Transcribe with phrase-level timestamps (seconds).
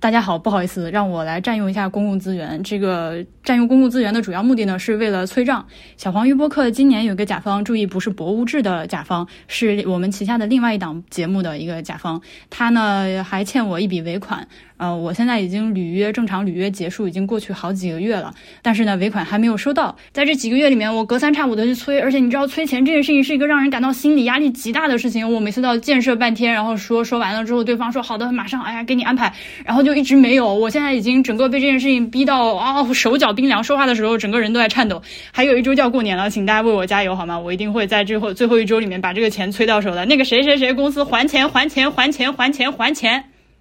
[0.00, 2.62] 大家好，不好意思，让我来占用一下公共资源。
[2.62, 5.66] 这个占用公共资源的主要目的呢，是为了催账。
[5.98, 12.22] 小黄鱼播客今年有个甲方，注意不是博物志的甲方，是我们旗下的另外一档节目的一个甲方。
[12.48, 14.48] 他呢还欠我一笔尾款。
[14.78, 18.32] 呃，我现在已经履约正常履约结束，已经过去好几个月了，
[18.62, 19.94] 但是呢，尾款还没有收到。
[20.10, 25.30] 在这几个月里面，我隔三差五的去催，而且你知道，催钱这件事情是一个让人感到心理压力极大的事情。
[25.30, 29.30] 我每次都要建设半天，然后说说完了之后，对方说好的，马上，哎呀，给你安排，
[29.66, 30.54] 然后就就一直没有。
[30.54, 35.02] 我现在已经整个被这件事情逼到啊，手脚冰凉，说话的时候整个人都在颤抖。
[35.32, 37.36] 还有一周就要过年了，请大家为我加油好吗？
[37.36, 40.06] 我一定会在最后最后一周里面把这个钱催到手的。
[40.06, 43.29] 那个谁谁谁公司还钱，还钱，还钱，还钱，还钱。